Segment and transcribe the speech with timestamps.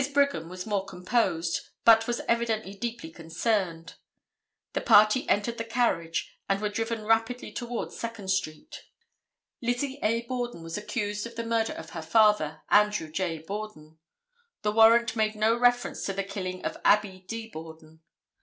[0.15, 3.97] Brigham was more composed, but was evidently deeply concerned.
[4.73, 8.81] The party entered the carriage and were driven rapidly towards Second street.
[9.61, 10.23] Lizzie A.
[10.23, 13.37] Borden was accused of the murder of her father, Andrew J.
[13.37, 13.99] Borden.
[14.63, 17.47] The warrant made no reference to the killing of Abbie D.
[17.47, 18.01] Borden.